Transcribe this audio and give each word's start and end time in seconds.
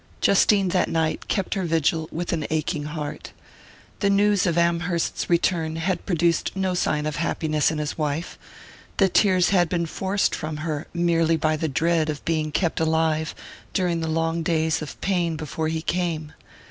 Justine, 0.19 0.69
that 0.69 0.89
night, 0.89 1.27
kept 1.27 1.53
her 1.53 1.63
vigil 1.63 2.09
with 2.11 2.33
an 2.33 2.47
aching 2.49 2.85
heart. 2.85 3.33
The 3.99 4.09
news 4.09 4.47
of 4.47 4.57
Amherst's 4.57 5.29
return 5.29 5.75
had 5.75 6.07
produced 6.07 6.55
no 6.55 6.73
sign 6.73 7.05
of 7.05 7.17
happiness 7.17 7.69
in 7.69 7.77
his 7.77 7.99
wife 7.99 8.39
the 8.97 9.07
tears 9.07 9.49
had 9.49 9.69
been 9.69 9.85
forced 9.85 10.33
from 10.33 10.57
her 10.65 10.87
merely 10.91 11.37
by 11.37 11.55
the 11.55 11.69
dread 11.69 12.09
of 12.09 12.25
being 12.25 12.51
kept 12.51 12.79
alive 12.79 13.35
during 13.73 13.99
the 13.99 14.07
long 14.07 14.41
days 14.41 14.81
of 14.81 14.99
pain 15.01 15.35
before 15.35 15.67
he 15.67 15.83
came. 15.83 16.33